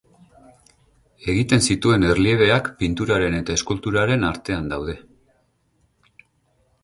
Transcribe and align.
Egiten 1.33 1.61
zituen 1.73 2.05
erliebeak 2.13 2.71
pinturaren 2.79 3.37
eta 3.41 3.57
eskulturaren 3.61 4.27
artean 4.31 4.71
daude. 4.75 4.97